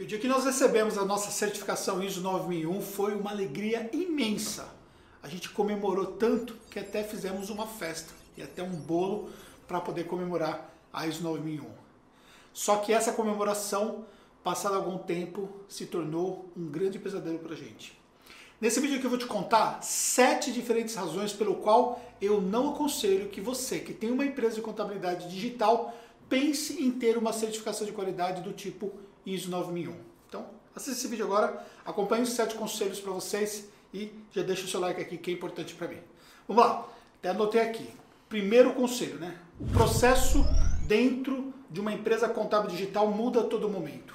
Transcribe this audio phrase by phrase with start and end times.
[0.00, 4.66] E o dia que nós recebemos a nossa certificação ISO 9001 foi uma alegria imensa.
[5.22, 9.28] A gente comemorou tanto que até fizemos uma festa e até um bolo
[9.68, 11.66] para poder comemorar a ISO 9001.
[12.50, 14.06] Só que essa comemoração,
[14.42, 17.94] passado algum tempo, se tornou um grande pesadelo para a gente.
[18.58, 23.28] Nesse vídeo aqui eu vou te contar sete diferentes razões pelo qual eu não aconselho
[23.28, 25.94] que você, que tem uma empresa de contabilidade digital,
[26.26, 28.94] pense em ter uma certificação de qualidade do tipo
[29.24, 29.94] ISO 9001.
[30.28, 34.68] Então, assista esse vídeo agora, acompanhe os sete conselhos para vocês e já deixa o
[34.68, 35.98] seu like aqui que é importante para mim.
[36.46, 36.86] Vamos lá,
[37.18, 37.88] até anotei aqui.
[38.28, 39.36] Primeiro conselho, né?
[39.58, 40.44] O processo
[40.86, 44.14] dentro de uma empresa contábil digital muda a todo momento.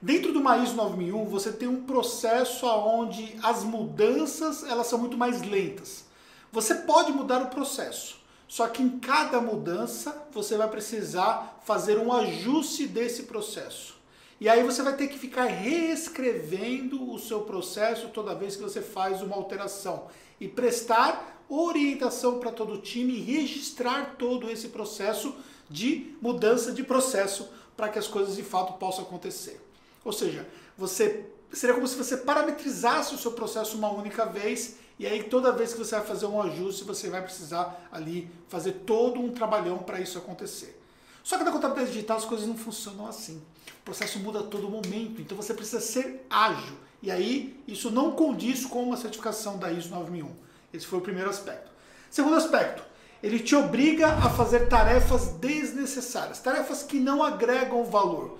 [0.00, 5.42] Dentro do ISO 9001, você tem um processo onde as mudanças elas são muito mais
[5.42, 6.04] lentas.
[6.52, 12.12] Você pode mudar o processo, só que em cada mudança você vai precisar fazer um
[12.12, 13.97] ajuste desse processo.
[14.40, 18.80] E aí você vai ter que ficar reescrevendo o seu processo toda vez que você
[18.80, 20.06] faz uma alteração
[20.40, 25.34] e prestar orientação para todo o time e registrar todo esse processo
[25.68, 29.60] de mudança de processo para que as coisas de fato possam acontecer.
[30.04, 30.46] Ou seja,
[30.76, 35.52] você seria como se você parametrizasse o seu processo uma única vez e aí toda
[35.52, 39.78] vez que você vai fazer um ajuste, você vai precisar ali fazer todo um trabalhão
[39.78, 40.80] para isso acontecer.
[41.22, 43.42] Só que na contabilidade digital as coisas não funcionam assim.
[43.72, 46.76] O processo muda a todo momento, então você precisa ser ágil.
[47.02, 50.30] E aí isso não condiz com uma certificação da ISO 9001.
[50.72, 51.70] Esse foi o primeiro aspecto.
[52.10, 52.82] Segundo aspecto,
[53.22, 58.38] ele te obriga a fazer tarefas desnecessárias, tarefas que não agregam valor.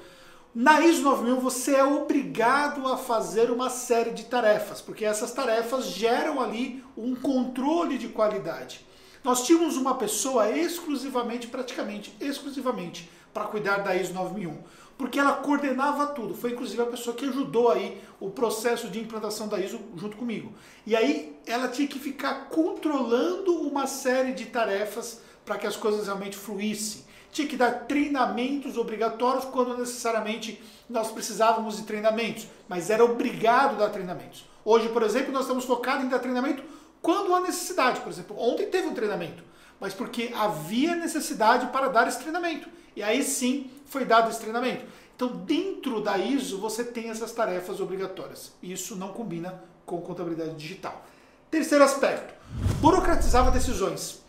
[0.54, 5.86] Na ISO 9001 você é obrigado a fazer uma série de tarefas, porque essas tarefas
[5.86, 8.84] geram ali um controle de qualidade.
[9.22, 14.58] Nós tínhamos uma pessoa exclusivamente, praticamente exclusivamente, para cuidar da ISO 9001,
[14.98, 16.34] porque ela coordenava tudo.
[16.34, 20.52] Foi inclusive a pessoa que ajudou aí o processo de implantação da ISO junto comigo.
[20.84, 26.06] E aí ela tinha que ficar controlando uma série de tarefas para que as coisas
[26.06, 27.04] realmente fluíssem.
[27.30, 30.60] Tinha que dar treinamentos obrigatórios quando necessariamente
[30.90, 34.44] nós precisávamos de treinamentos, mas era obrigado a dar treinamentos.
[34.64, 36.62] Hoje, por exemplo, nós estamos focados em dar treinamento
[37.00, 38.00] quando há necessidade.
[38.00, 39.44] Por exemplo, ontem teve um treinamento,
[39.78, 42.68] mas porque havia necessidade para dar esse treinamento.
[42.98, 44.84] E aí sim foi dado esse treinamento.
[45.14, 48.52] Então, dentro da ISO, você tem essas tarefas obrigatórias.
[48.60, 51.06] Isso não combina com contabilidade digital.
[51.48, 52.34] Terceiro aspecto:
[52.80, 54.20] burocratizava decisões.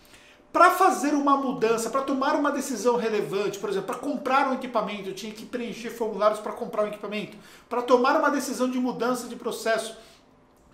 [0.53, 5.09] Para fazer uma mudança, para tomar uma decisão relevante, por exemplo, para comprar um equipamento,
[5.09, 7.37] eu tinha que preencher formulários para comprar um equipamento.
[7.67, 9.97] Para tomar uma decisão de mudança de processo,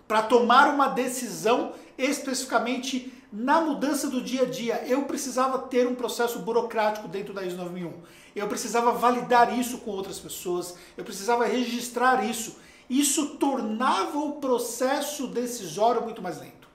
[0.06, 5.94] para tomar uma decisão especificamente na mudança do dia a dia, eu precisava ter um
[5.94, 7.92] processo burocrático dentro da ISO 9001.
[8.34, 12.56] Eu precisava validar isso com outras pessoas, eu precisava registrar isso.
[12.88, 16.68] Isso tornava o processo decisório muito mais lento.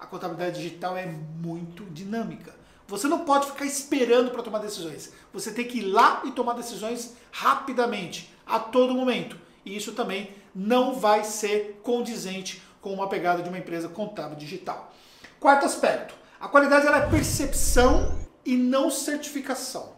[0.00, 2.54] A contabilidade digital é muito dinâmica.
[2.86, 5.12] Você não pode ficar esperando para tomar decisões.
[5.32, 9.38] Você tem que ir lá e tomar decisões rapidamente, a todo momento.
[9.64, 14.92] E isso também não vai ser condizente com uma pegada de uma empresa contábil digital.
[15.40, 19.94] Quarto aspecto, a qualidade ela é percepção e não certificação.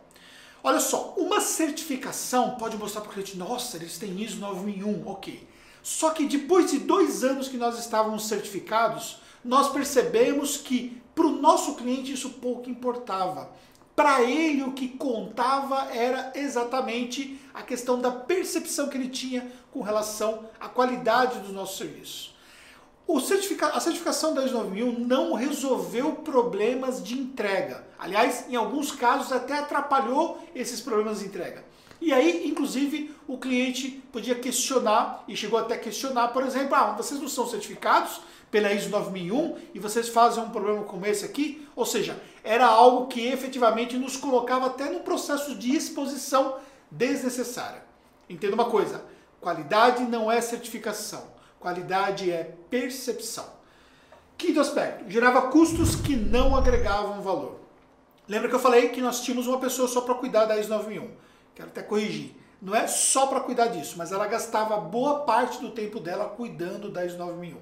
[0.62, 5.48] Olha só, uma certificação pode mostrar para o cliente, nossa, eles têm ISO 9001, ok.
[5.82, 11.40] Só que depois de dois anos que nós estávamos certificados, nós percebemos que para o
[11.40, 13.50] nosso cliente isso pouco importava.
[13.94, 19.80] Para ele o que contava era exatamente a questão da percepção que ele tinha com
[19.80, 22.35] relação à qualidade do nosso serviço.
[23.20, 23.68] Certifica...
[23.68, 27.84] a certificação da ISO 9001 não resolveu problemas de entrega.
[27.98, 31.64] Aliás, em alguns casos até atrapalhou esses problemas de entrega.
[32.00, 36.92] E aí, inclusive, o cliente podia questionar, e chegou até a questionar, por exemplo, ah,
[36.92, 41.66] vocês não são certificados pela ISO 9001 e vocês fazem um problema como esse aqui?
[41.74, 46.56] Ou seja, era algo que efetivamente nos colocava até num processo de exposição
[46.90, 47.82] desnecessária.
[48.28, 49.04] Entenda uma coisa,
[49.40, 51.35] qualidade não é certificação.
[51.60, 53.56] Qualidade é percepção.
[54.36, 57.60] Quinto aspecto, gerava custos que não agregavam valor.
[58.28, 61.10] Lembra que eu falei que nós tínhamos uma pessoa só para cuidar da ISO 9001?
[61.54, 62.34] Quero até corrigir.
[62.60, 66.90] Não é só para cuidar disso, mas ela gastava boa parte do tempo dela cuidando
[66.90, 67.56] da ISO 9001.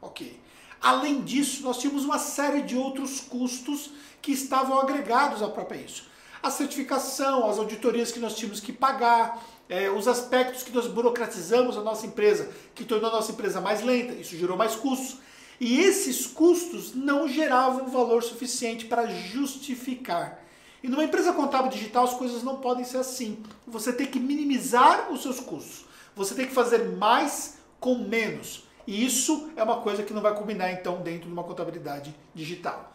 [0.00, 0.40] Ok.
[0.80, 6.04] Além disso, nós tínhamos uma série de outros custos que estavam agregados à própria ISO.
[6.44, 11.74] A certificação, as auditorias que nós tínhamos que pagar, é, os aspectos que nós burocratizamos
[11.78, 15.16] a nossa empresa, que tornou a nossa empresa mais lenta, isso gerou mais custos.
[15.58, 20.38] E esses custos não geravam valor suficiente para justificar.
[20.82, 23.42] E numa empresa contábil digital as coisas não podem ser assim.
[23.66, 25.86] Você tem que minimizar os seus custos.
[26.14, 28.64] Você tem que fazer mais com menos.
[28.86, 32.93] E isso é uma coisa que não vai combinar então dentro de uma contabilidade digital.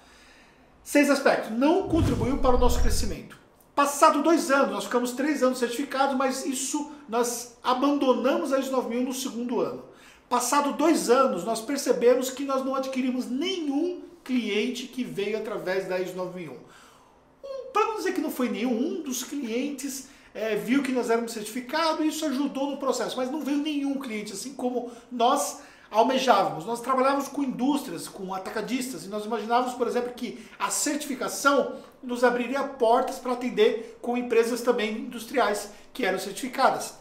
[0.83, 1.51] Seis aspectos.
[1.51, 3.37] Não contribuiu para o nosso crescimento.
[3.75, 9.03] Passado dois anos, nós ficamos três anos certificados, mas isso nós abandonamos a ISO 9001
[9.03, 9.85] no segundo ano.
[10.27, 15.99] Passado dois anos, nós percebemos que nós não adquirimos nenhum cliente que veio através da
[15.99, 16.51] ISO 9001.
[16.51, 21.09] Um, Para não dizer que não foi nenhum, um dos clientes é, viu que nós
[21.09, 25.61] éramos certificados e isso ajudou no processo, mas não veio nenhum cliente, assim como nós
[25.91, 26.65] almejávamos.
[26.65, 32.23] Nós trabalhávamos com indústrias, com atacadistas, e nós imaginávamos, por exemplo, que a certificação nos
[32.23, 36.93] abriria portas para atender com empresas também industriais que eram certificadas.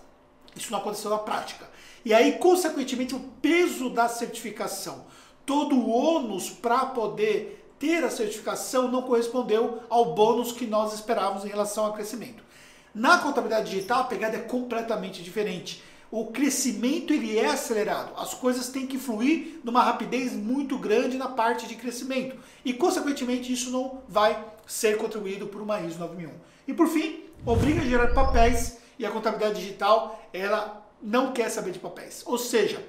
[0.56, 1.68] Isso não aconteceu na prática.
[2.04, 5.04] E aí, consequentemente, o peso da certificação,
[5.44, 11.44] todo o ônus para poder ter a certificação não correspondeu ao bônus que nós esperávamos
[11.44, 12.42] em relação ao crescimento.
[12.94, 18.12] Na contabilidade digital, a pegada é completamente diferente o crescimento ele é acelerado.
[18.16, 22.36] As coisas têm que fluir numa rapidez muito grande na parte de crescimento.
[22.64, 26.30] E, consequentemente, isso não vai ser contribuído por uma ISO 9001.
[26.66, 31.72] E, por fim, obriga a gerar papéis e a contabilidade digital, ela não quer saber
[31.72, 32.22] de papéis.
[32.26, 32.84] Ou seja,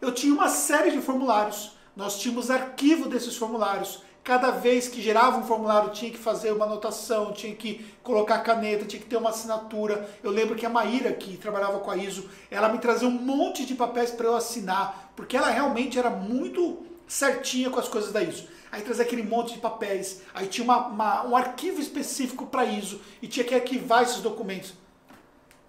[0.00, 5.38] eu tinha uma série de formulários, nós tínhamos arquivo desses formulários, Cada vez que gerava
[5.38, 9.30] um formulário tinha que fazer uma anotação, tinha que colocar caneta, tinha que ter uma
[9.30, 10.06] assinatura.
[10.22, 13.64] Eu lembro que a Maíra, que trabalhava com a ISO, ela me trazia um monte
[13.64, 18.22] de papéis para eu assinar, porque ela realmente era muito certinha com as coisas da
[18.22, 18.46] ISO.
[18.70, 23.00] Aí trazia aquele monte de papéis, aí tinha uma, uma, um arquivo específico para ISO
[23.22, 24.74] e tinha que arquivar esses documentos.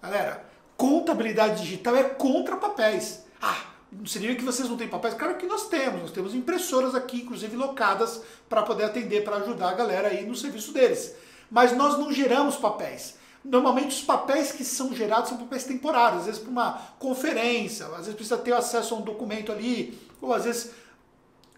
[0.02, 0.44] Galera,
[0.76, 3.24] contabilidade digital é contra papéis.
[3.40, 3.69] Ah,
[4.06, 5.14] Seria que vocês não têm papéis?
[5.14, 6.02] Claro que nós temos.
[6.02, 10.36] Nós temos impressoras aqui, inclusive locadas, para poder atender, para ajudar a galera aí no
[10.36, 11.14] serviço deles.
[11.50, 13.18] Mas nós não geramos papéis.
[13.44, 18.00] Normalmente os papéis que são gerados são papéis temporários, às vezes para uma conferência, às
[18.00, 20.72] vezes precisa ter acesso a um documento ali, ou às vezes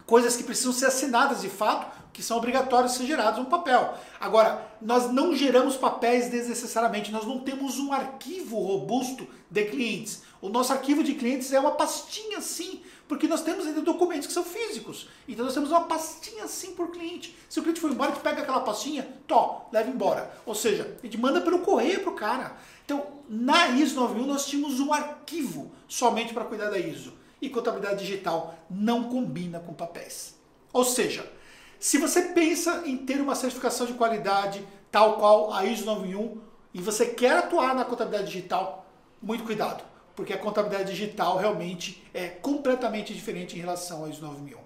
[0.05, 3.97] coisas que precisam ser assinadas de fato, que são obrigatórios ser gerados no papel.
[4.19, 10.21] Agora, nós não geramos papéis desnecessariamente, nós não temos um arquivo robusto de clientes.
[10.39, 14.33] O nosso arquivo de clientes é uma pastinha assim, porque nós temos ainda documentos que
[14.33, 15.07] são físicos.
[15.27, 17.35] Então nós temos uma pastinha assim por cliente.
[17.49, 20.31] Se o cliente for embora, a gente pega aquela pastinha, to, leva embora.
[20.45, 22.55] Ou seja, a gente manda pelo correio para o cara.
[22.85, 27.13] Então, na ISO 9001 nós tínhamos um arquivo somente para cuidar da ISO.
[27.43, 30.33] E contabilidade digital não combina com papéis.
[30.71, 31.29] Ou seja,
[31.77, 36.37] se você pensa em ter uma certificação de qualidade tal qual a ISO 9001
[36.73, 38.85] e você quer atuar na contabilidade digital,
[39.21, 39.83] muito cuidado,
[40.15, 44.57] porque a contabilidade digital realmente é completamente diferente em relação à ISO 9001.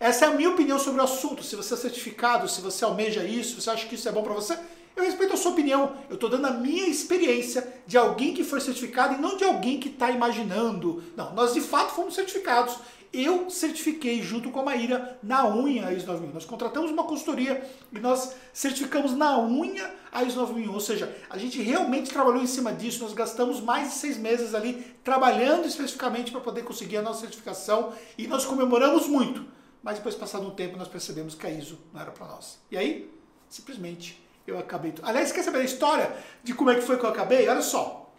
[0.00, 1.42] Essa é a minha opinião sobre o assunto.
[1.42, 4.22] Se você é certificado, se você almeja isso, se você acha que isso é bom
[4.22, 4.58] para você,
[4.96, 5.96] eu respeito a sua opinião.
[6.08, 9.80] Eu estou dando a minha experiência de alguém que foi certificado e não de alguém
[9.80, 11.02] que está imaginando.
[11.16, 12.78] Não, nós de fato fomos certificados
[13.14, 16.34] eu certifiquei junto com a Maíra na unha a ISO 9001.
[16.34, 20.72] Nós contratamos uma consultoria e nós certificamos na unha a ISO 9001.
[20.74, 23.04] Ou seja, a gente realmente trabalhou em cima disso.
[23.04, 27.92] Nós gastamos mais de seis meses ali trabalhando especificamente para poder conseguir a nossa certificação
[28.18, 29.44] e nós comemoramos muito.
[29.80, 32.58] Mas depois, passado um tempo, nós percebemos que a ISO não era para nós.
[32.70, 33.08] E aí,
[33.48, 34.94] simplesmente, eu acabei.
[35.02, 37.48] Aliás, quer saber a história de como é que foi que eu acabei?
[37.48, 38.12] Olha só.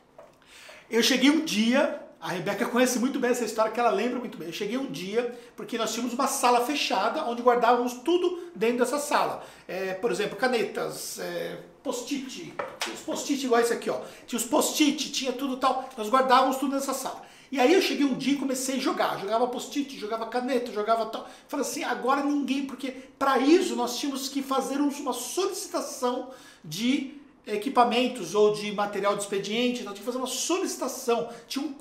[0.90, 4.36] Eu cheguei um dia a Rebeca conhece muito bem essa história, que ela lembra muito
[4.36, 4.48] bem.
[4.48, 8.98] Eu cheguei um dia, porque nós tínhamos uma sala fechada, onde guardávamos tudo dentro dessa
[8.98, 9.46] sala.
[9.68, 12.56] É, por exemplo, canetas, é, post-it,
[12.92, 14.02] os post-it igual esse aqui, ó.
[14.26, 15.88] Tinha os post-it, tinha tudo tal.
[15.96, 17.22] Nós guardávamos tudo nessa sala.
[17.52, 19.20] E aí eu cheguei um dia e comecei a jogar.
[19.20, 21.28] Jogava post-it, jogava caneta, jogava tal.
[21.48, 26.32] Falei assim, agora ninguém, porque para isso nós tínhamos que fazer uma solicitação
[26.64, 27.14] de
[27.46, 31.30] equipamentos ou de material de expediente, nós tínhamos que fazer uma solicitação.
[31.48, 31.74] Tinha um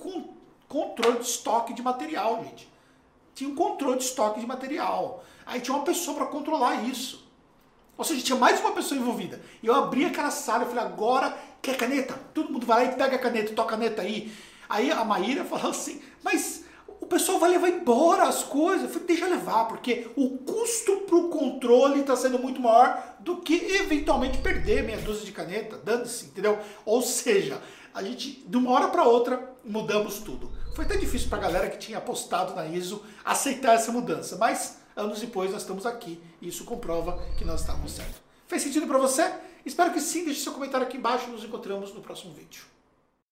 [0.68, 2.68] controle de estoque de material, gente.
[3.34, 5.24] Tinha um controle de estoque de material.
[5.46, 7.24] Aí tinha uma pessoa para controlar isso.
[7.96, 9.40] Ou seja, tinha mais uma pessoa envolvida.
[9.62, 12.14] E eu abri aquela sala e falei, agora quer caneta?
[12.34, 14.32] Todo mundo vai lá e pega a caneta, toca a caneta aí.
[14.74, 16.64] Aí a Maíra falou assim, mas
[17.00, 18.82] o pessoal vai levar embora as coisas.
[18.82, 23.36] Eu falei, deixa levar, porque o custo para o controle está sendo muito maior do
[23.36, 26.58] que eventualmente perder meia dúzia de caneta, dando-se, entendeu?
[26.84, 27.62] Ou seja,
[27.94, 30.50] a gente, de uma hora para outra, mudamos tudo.
[30.74, 34.78] Foi até difícil para a galera que tinha apostado na ISO aceitar essa mudança, mas
[34.96, 38.20] anos depois nós estamos aqui e isso comprova que nós estávamos certos.
[38.48, 39.32] Fez sentido para você?
[39.64, 42.73] Espero que sim, deixe seu comentário aqui embaixo nos encontramos no próximo vídeo.